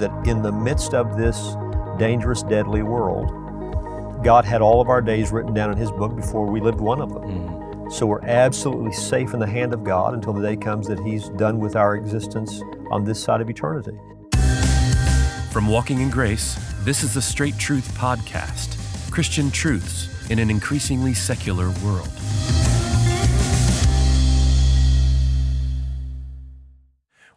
[0.00, 1.54] that in the midst of this
[1.98, 3.30] dangerous, deadly world,
[4.24, 7.00] God had all of our days written down in His book before we lived one
[7.00, 7.22] of them.
[7.22, 7.92] Mm.
[7.92, 11.28] So we're absolutely safe in the hand of God until the day comes that He's
[11.30, 13.98] done with our existence on this side of eternity.
[15.52, 18.76] From Walking in Grace, this is the Straight Truth Podcast
[19.10, 22.59] Christian truths in an increasingly secular world.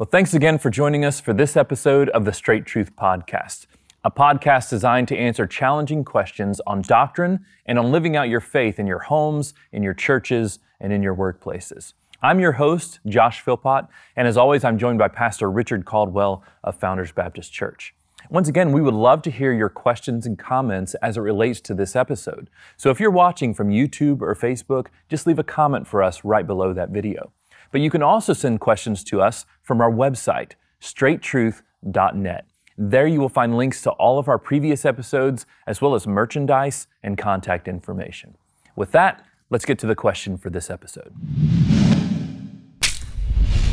[0.00, 3.66] Well, thanks again for joining us for this episode of the Straight Truth Podcast,
[4.02, 8.78] a podcast designed to answer challenging questions on doctrine and on living out your faith
[8.78, 11.92] in your homes, in your churches, and in your workplaces.
[12.22, 16.76] I'm your host, Josh Philpot, and as always, I'm joined by Pastor Richard Caldwell of
[16.76, 17.94] Founders Baptist Church.
[18.30, 21.74] Once again, we would love to hear your questions and comments as it relates to
[21.74, 22.48] this episode.
[22.78, 26.46] So if you're watching from YouTube or Facebook, just leave a comment for us right
[26.46, 27.32] below that video.
[27.70, 32.46] But you can also send questions to us from our website, straighttruth.net.
[32.76, 36.86] There you will find links to all of our previous episodes, as well as merchandise
[37.02, 38.36] and contact information.
[38.74, 41.14] With that, let's get to the question for this episode.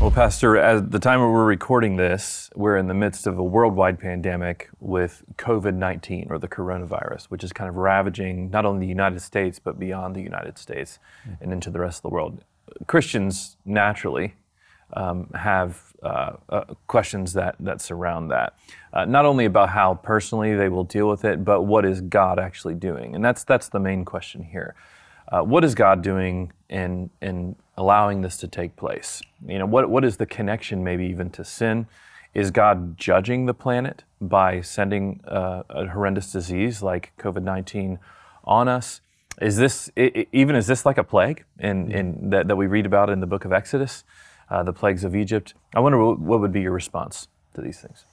[0.00, 3.98] Well, Pastor, at the time we're recording this, we're in the midst of a worldwide
[3.98, 8.90] pandemic with COVID 19 or the coronavirus, which is kind of ravaging not only the
[8.90, 11.42] United States, but beyond the United States mm-hmm.
[11.42, 12.44] and into the rest of the world.
[12.86, 14.34] Christians naturally
[14.92, 18.54] um, have uh, uh, questions that, that surround that.
[18.92, 22.38] Uh, not only about how personally they will deal with it, but what is God
[22.38, 23.14] actually doing?
[23.14, 24.74] And that's, that's the main question here.
[25.30, 29.20] Uh, what is God doing in, in allowing this to take place?
[29.46, 31.86] You know, what, what is the connection maybe even to sin?
[32.32, 37.98] Is God judging the planet by sending uh, a horrendous disease like COVID 19
[38.44, 39.00] on us?
[39.40, 43.08] Is this even is this like a plague in, in that, that we read about
[43.08, 44.04] in the book of Exodus,
[44.50, 45.54] uh, the plagues of Egypt?
[45.74, 48.04] I wonder what, what would be your response to these things.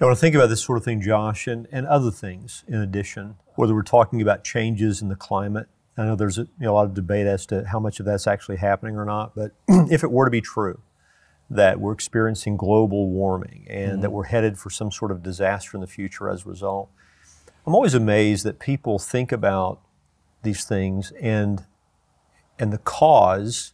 [0.00, 2.74] I want to think about this sort of thing, Josh, and, and other things in
[2.74, 3.36] addition.
[3.54, 6.74] Whether we're talking about changes in the climate, I know there's a, you know, a
[6.74, 9.34] lot of debate as to how much of that's actually happening or not.
[9.34, 10.80] But if it were to be true
[11.48, 14.00] that we're experiencing global warming and mm-hmm.
[14.00, 16.90] that we're headed for some sort of disaster in the future as a result,
[17.66, 19.80] I'm always amazed that people think about
[20.44, 21.64] these things and
[22.58, 23.72] and the cause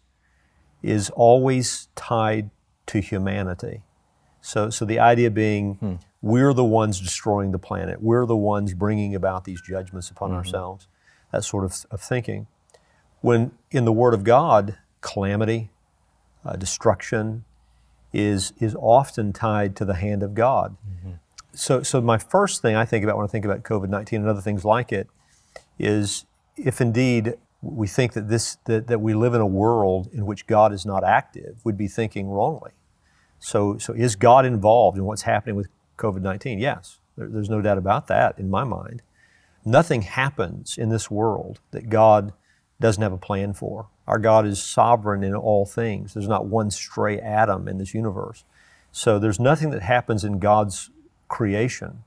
[0.82, 2.50] is always tied
[2.86, 3.82] to humanity.
[4.41, 5.94] So so the idea being hmm.
[6.22, 8.03] we're the ones destroying the planet.
[8.03, 10.38] We're the ones bringing about these judgments upon mm-hmm.
[10.38, 10.88] ourselves.
[11.32, 12.48] That sort of, of thinking.
[13.20, 15.70] When in the Word of God, calamity,
[16.44, 17.44] uh, destruction
[18.12, 20.76] is is often tied to the hand of God.
[20.88, 21.12] Mm-hmm.
[21.53, 24.28] So so my first thing I think about when I think about COVID nineteen and
[24.28, 25.09] other things like it
[25.78, 26.25] is
[26.65, 30.47] if indeed we think that this that, that we live in a world in which
[30.47, 32.72] God is not active, would be thinking wrongly.
[33.38, 36.59] So, so is God involved in what's happening with COVID nineteen?
[36.59, 39.03] Yes, there, there's no doubt about that in my mind.
[39.65, 42.32] Nothing happens in this world that God
[42.81, 43.88] doesn't have a plan for.
[44.06, 46.15] Our God is sovereign in all things.
[46.15, 48.44] There's not one stray atom in this universe.
[48.91, 50.91] So there's nothing that happens in God's
[51.28, 52.04] creation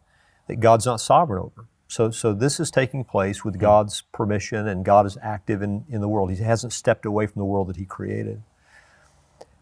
[0.47, 1.67] that God's not sovereign over.
[1.93, 3.61] So, so this is taking place with hmm.
[3.61, 6.31] God's permission, and God is active in, in the world.
[6.31, 8.41] He hasn't stepped away from the world that He created.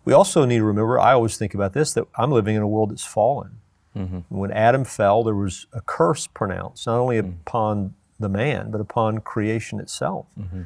[0.06, 2.68] We also need to remember, I always think about this, that I'm living in a
[2.68, 3.58] world that's fallen.
[3.96, 4.20] Mm-hmm.
[4.30, 7.34] When Adam fell, there was a curse pronounced, not only mm-hmm.
[7.46, 10.28] upon the man, but upon creation itself.
[10.40, 10.64] Mm-hmm.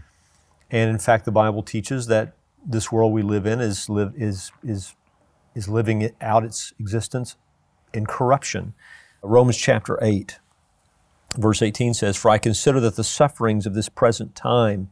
[0.70, 2.34] And in fact, the Bible teaches that
[2.64, 4.94] this world we live in is, live, is, is,
[5.56, 7.36] is living out its existence
[7.92, 8.74] in corruption.
[9.24, 10.38] Romans chapter 8
[11.38, 14.90] Verse 18 says, For I consider that the sufferings of this present time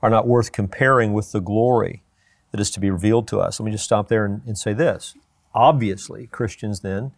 [0.00, 2.02] are not worth comparing with the glory
[2.50, 3.58] that is to be revealed to us.
[3.58, 5.14] Let me just stop there and, and say this.
[5.54, 7.12] Obviously, Christians then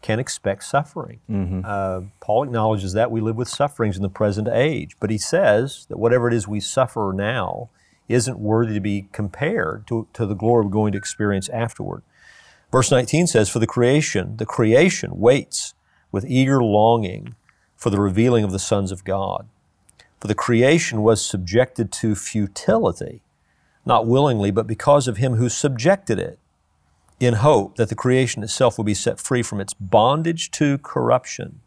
[0.00, 1.20] can expect suffering.
[1.28, 1.62] Mm-hmm.
[1.64, 5.86] Uh, Paul acknowledges that we live with sufferings in the present age, but he says
[5.88, 7.70] that whatever it is we suffer now
[8.08, 12.02] isn't worthy to be compared to, to the glory we're going to experience afterward.
[12.70, 15.74] Verse 19 says, For the creation, the creation waits
[16.12, 17.34] with eager longing
[17.78, 19.48] for the revealing of the sons of God.
[20.20, 23.22] For the creation was subjected to futility,
[23.86, 26.38] not willingly, but because of him who subjected it,
[27.20, 31.60] in hope that the creation itself will be set free from its bondage to corruption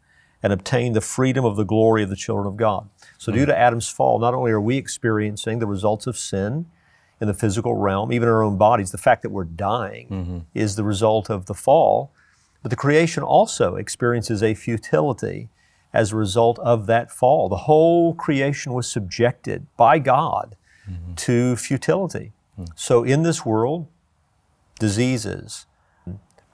[0.44, 2.90] and obtain the freedom of the glory of the children of God.
[3.18, 6.66] So, due to Adam's fall, not only are we experiencing the results of sin
[7.19, 10.40] in the physical realm, even in our own bodies, the fact that we're dying mm-hmm.
[10.54, 12.12] is the result of the fall,
[12.63, 15.50] but the creation also experiences a futility
[15.93, 17.49] as a result of that fall.
[17.49, 20.55] The whole creation was subjected by God
[20.89, 21.13] mm-hmm.
[21.15, 22.31] to futility.
[22.57, 22.71] Mm-hmm.
[22.75, 23.88] So, in this world,
[24.79, 25.65] diseases,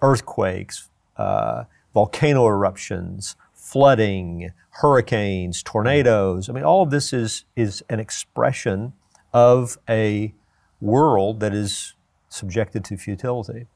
[0.01, 1.63] earthquakes, uh,
[1.93, 4.51] volcano eruptions, flooding,
[4.81, 6.49] hurricanes, tornadoes.
[6.49, 8.93] I mean, all of this is, is an expression
[9.33, 10.33] of a
[10.79, 11.95] world that is
[12.29, 13.67] subjected to futility.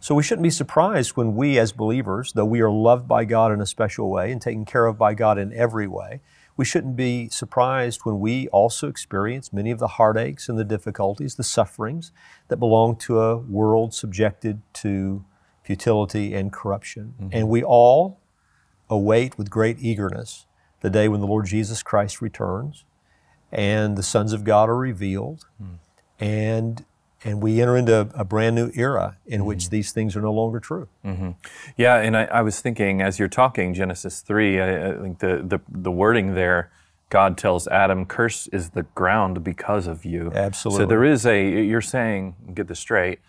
[0.00, 3.52] So we shouldn't be surprised when we, as believers, though we are loved by God
[3.52, 6.20] in a special way and taken care of by God in every way,
[6.56, 11.36] we shouldn't be surprised when we also experience many of the heartaches and the difficulties,
[11.36, 12.12] the sufferings
[12.48, 15.24] that belong to a world subjected to
[15.62, 17.14] futility and corruption.
[17.20, 17.28] Mm-hmm.
[17.32, 18.20] And we all
[18.90, 20.46] await with great eagerness
[20.80, 22.84] the day when the Lord Jesus Christ returns
[23.50, 25.46] and the sons of God are revealed.
[25.62, 25.78] Mm.
[26.18, 26.84] And
[27.24, 29.48] and we enter into a brand new era in mm-hmm.
[29.48, 30.88] which these things are no longer true.
[31.04, 31.30] Mm-hmm.
[31.76, 35.42] Yeah, and I, I, was thinking as you're talking Genesis three, I, I, think the,
[35.44, 36.70] the the wording there,
[37.10, 40.84] God tells Adam, "Curse is the ground because of you." Absolutely.
[40.84, 41.62] So there is a.
[41.62, 43.20] You're saying, get this straight,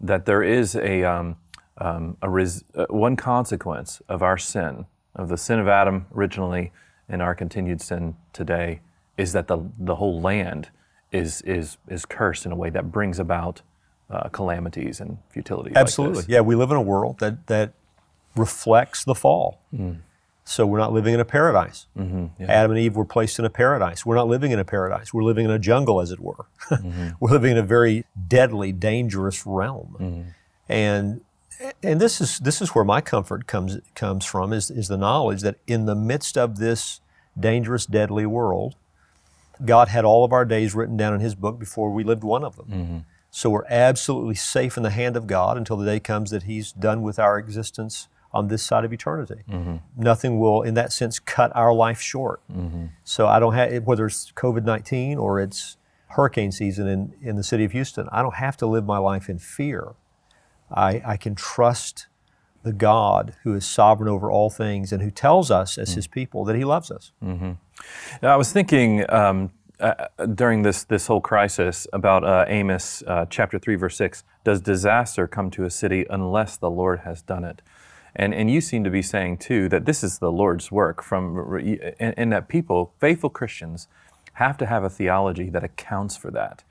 [0.00, 1.36] that there is a um,
[1.78, 4.86] um, a res, uh, one consequence of our sin,
[5.16, 6.72] of the sin of Adam originally,
[7.08, 8.80] and our continued sin today,
[9.16, 10.70] is that the the whole land
[11.12, 13.62] is is is cursed in a way that brings about
[14.10, 15.72] uh, calamities and futility.
[15.74, 16.40] Absolutely, like yeah.
[16.40, 17.72] We live in a world that that
[18.36, 19.60] reflects the fall.
[19.74, 19.98] Mm.
[20.44, 21.86] So we're not living in a paradise.
[21.96, 22.50] Mm-hmm, yeah.
[22.50, 24.04] Adam and Eve were placed in a paradise.
[24.04, 25.14] We're not living in a paradise.
[25.14, 26.46] We're living in a jungle, as it were.
[26.70, 27.10] Mm-hmm.
[27.18, 29.96] we're living in a very deadly, dangerous realm.
[29.98, 30.28] Mm-hmm.
[30.68, 31.20] And
[31.82, 35.42] and this is this is where my comfort comes comes from is is the knowledge
[35.42, 37.00] that in the midst of this
[37.38, 38.76] dangerous, deadly world,
[39.64, 42.44] God had all of our days written down in His book before we lived one
[42.44, 42.66] of them.
[42.66, 42.98] Mm-hmm.
[43.30, 46.72] So we're absolutely safe in the hand of God until the day comes that He's
[46.72, 49.42] done with our existence on this side of eternity.
[49.48, 49.76] Mm-hmm.
[49.96, 52.40] Nothing will, in that sense, cut our life short.
[52.52, 52.86] Mm-hmm.
[53.04, 55.76] So I don't have, whether it's COVID 19 or it's
[56.08, 59.28] hurricane season in, in the city of Houston, I don't have to live my life
[59.28, 59.94] in fear.
[60.72, 62.06] I, I can trust
[62.62, 65.94] the God who is sovereign over all things and who tells us as mm.
[65.94, 67.12] His people that He loves us.
[67.24, 67.52] Mm-hmm.
[68.24, 73.58] I was thinking um, uh, during this this whole crisis about uh, Amos uh, chapter
[73.58, 74.24] three verse six.
[74.44, 77.62] Does disaster come to a city unless the Lord has done it?
[78.14, 81.36] And and you seem to be saying too that this is the Lord's work from
[81.98, 83.88] and, and that people, faithful Christians,
[84.34, 86.64] have to have a theology that accounts for that.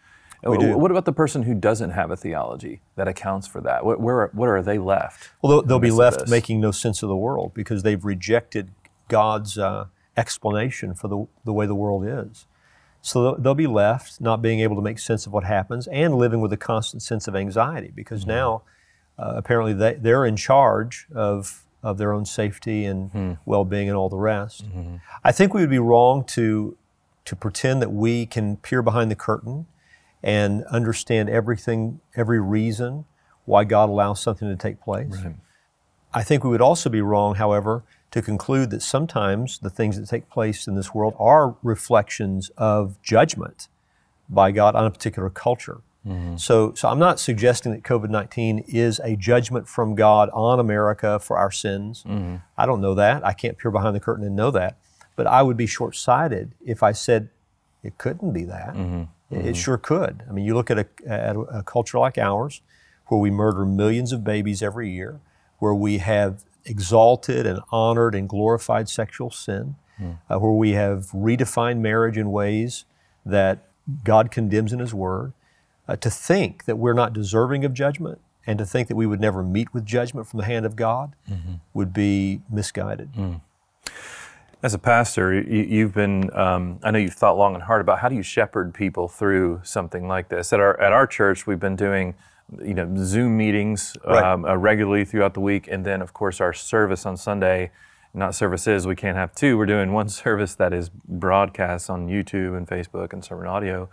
[0.44, 0.78] We do.
[0.78, 3.86] What about the person who doesn't have a theology that accounts for that?
[3.86, 5.32] What, where, what are they left?
[5.42, 8.72] Well, they'll, they'll be left making no sense of the world because they've rejected
[9.10, 12.46] God's uh, explanation for the, the way the world is.
[13.02, 16.42] So they'll be left not being able to make sense of what happens and living
[16.42, 18.32] with a constant sense of anxiety because mm-hmm.
[18.32, 18.62] now
[19.18, 23.34] uh, apparently they, they're in charge of, of their own safety and mm-hmm.
[23.46, 24.68] well being and all the rest.
[24.68, 24.98] Mm-hmm.
[25.24, 26.78] I think we would be wrong to,
[27.26, 29.66] to pretend that we can peer behind the curtain
[30.22, 33.06] and understand everything, every reason
[33.46, 35.24] why God allows something to take place.
[35.24, 35.36] Right.
[36.14, 40.08] I think we would also be wrong, however, to conclude that sometimes the things that
[40.08, 43.68] take place in this world are reflections of judgment
[44.28, 45.82] by God on a particular culture.
[46.08, 46.38] Mm-hmm.
[46.38, 51.20] So, so I'm not suggesting that COVID 19 is a judgment from God on America
[51.20, 52.04] for our sins.
[52.08, 52.38] Mm-hmm.
[52.58, 53.26] I don't know that.
[53.26, 54.78] I can't peer behind the curtain and know that.
[55.16, 57.30] But I would be short sighted if I said
[57.84, 58.74] it couldn't be that.
[58.74, 59.04] Mm-hmm.
[59.32, 59.48] Mm-hmm.
[59.48, 60.24] It sure could.
[60.28, 62.62] I mean, you look at a, at a culture like ours,
[63.08, 65.20] where we murder millions of babies every year,
[65.60, 70.18] where we have exalted and honored and glorified sexual sin, mm.
[70.30, 72.86] uh, where we have redefined marriage in ways
[73.26, 73.68] that
[74.04, 75.34] God condemns in His Word.
[75.88, 79.20] Uh, to think that we're not deserving of judgment and to think that we would
[79.20, 81.56] never meet with judgment from the hand of God mm-hmm.
[81.74, 83.12] would be misguided.
[83.14, 83.42] Mm.
[84.62, 88.00] As a pastor, you, have been, um, I know you've thought long and hard about
[88.00, 90.52] how do you shepherd people through something like this.
[90.52, 92.16] At our, at our church, we've been doing
[92.62, 94.24] you know, Zoom meetings right.
[94.24, 95.68] um, uh, regularly throughout the week.
[95.70, 97.72] And then, of course, our service on Sunday,
[98.14, 99.58] not services, we can't have two.
[99.58, 103.90] We're doing one service that is broadcast on YouTube and Facebook and sermon audio.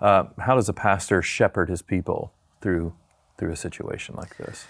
[0.00, 2.94] Uh, how does a pastor shepherd his people through,
[3.36, 4.66] through a situation like this?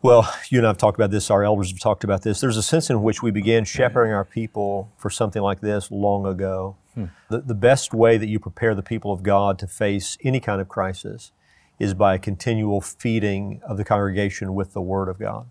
[0.00, 2.40] Well, you and I have talked about this, our elders have talked about this.
[2.40, 6.24] There's a sense in which we began shepherding our people for something like this long
[6.24, 6.76] ago.
[6.94, 7.06] Hmm.
[7.28, 10.60] The, the best way that you prepare the people of God to face any kind
[10.60, 11.32] of crisis
[11.80, 15.50] is by a continual feeding of the congregation with the Word of God.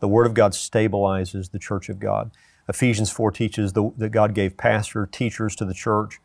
[0.00, 2.30] The Word of God stabilizes the church of God.
[2.68, 6.18] Ephesians 4 teaches the, that God gave pastor, teachers to the church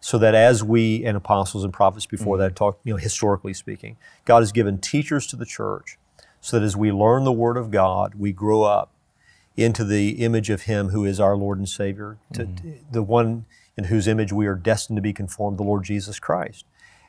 [0.00, 2.42] so that as we and apostles and prophets before mm-hmm.
[2.42, 5.98] that talk, you know, historically speaking, God has given teachers to the church
[6.44, 8.92] so that as we learn the Word of God, we grow up
[9.56, 12.92] into the image of Him who is our Lord and Savior, to, mm-hmm.
[12.92, 13.46] the one
[13.78, 16.66] in whose image we are destined to be conformed, the Lord Jesus Christ.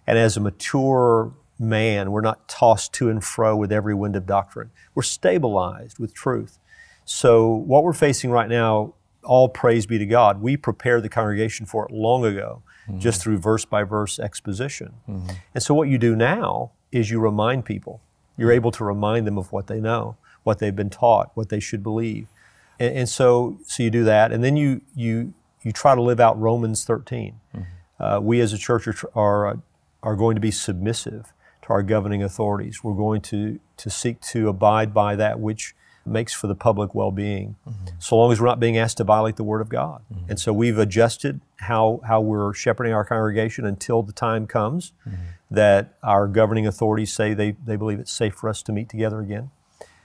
[0.07, 4.25] And as a mature man, we're not tossed to and fro with every wind of
[4.25, 4.71] doctrine.
[4.93, 6.57] We're stabilized with truth.
[7.03, 11.65] So, what we're facing right now, all praise be to God, we prepared the congregation
[11.65, 12.99] for it long ago, mm-hmm.
[12.99, 14.93] just through verse by verse exposition.
[15.09, 15.31] Mm-hmm.
[15.53, 17.99] And so, what you do now is you remind people.
[18.37, 21.59] You're able to remind them of what they know, what they've been taught, what they
[21.59, 22.27] should believe.
[22.79, 26.19] And, and so, so you do that, and then you, you, you try to live
[26.19, 27.39] out Romans 13.
[27.55, 28.03] Mm-hmm.
[28.03, 29.59] Uh, we as a church are, are,
[30.03, 32.83] are going to be submissive to our governing authorities.
[32.83, 35.73] We're going to, to seek to abide by that which
[36.05, 37.95] makes for the public well being, mm-hmm.
[37.97, 40.03] so long as we're not being asked to violate the Word of God.
[40.13, 40.31] Mm-hmm.
[40.31, 45.21] And so we've adjusted how, how we're shepherding our congregation until the time comes mm-hmm.
[45.51, 49.19] That our governing authorities say they, they believe it's safe for us to meet together
[49.19, 49.51] again.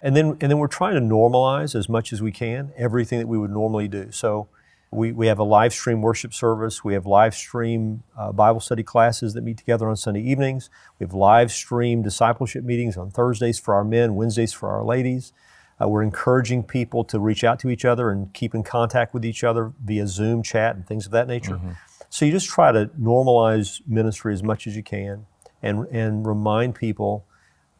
[0.03, 3.29] And then, and then we're trying to normalize as much as we can everything that
[3.29, 4.11] we would normally do.
[4.13, 4.49] So
[4.91, 6.83] we, we have a live stream worship service.
[6.83, 10.69] We have live stream uh, Bible study classes that meet together on Sunday evenings.
[10.99, 15.33] We have live stream discipleship meetings on Thursdays for our men, Wednesdays for our ladies.
[15.81, 19.25] Uh, we're encouraging people to reach out to each other and keep in contact with
[19.25, 21.55] each other via Zoom chat and things of that nature.
[21.55, 21.71] Mm-hmm.
[22.11, 25.27] So you just try to normalize ministry as much as you can
[25.63, 27.27] and, and remind people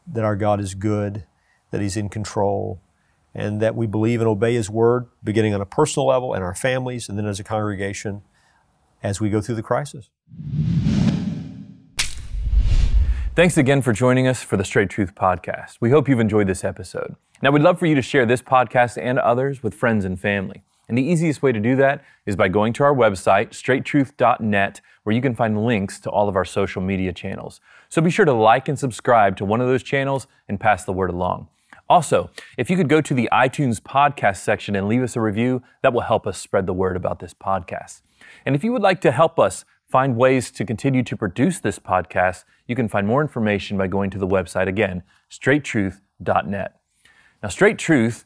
[0.07, 1.25] that our God is good,
[1.71, 2.81] that He's in control,
[3.33, 6.55] and that we believe and obey His word, beginning on a personal level and our
[6.55, 8.21] families, and then as a congregation
[9.03, 10.09] as we go through the crisis.
[13.33, 15.77] Thanks again for joining us for the Straight Truth Podcast.
[15.79, 17.15] We hope you've enjoyed this episode.
[17.41, 20.63] Now, we'd love for you to share this podcast and others with friends and family.
[20.91, 25.15] And the easiest way to do that is by going to our website, straighttruth.net, where
[25.15, 27.61] you can find links to all of our social media channels.
[27.87, 30.91] So be sure to like and subscribe to one of those channels and pass the
[30.91, 31.47] word along.
[31.89, 35.63] Also, if you could go to the iTunes podcast section and leave us a review,
[35.81, 38.01] that will help us spread the word about this podcast.
[38.45, 41.79] And if you would like to help us find ways to continue to produce this
[41.79, 46.81] podcast, you can find more information by going to the website again, straighttruth.net.
[47.41, 48.25] Now, Straight Truth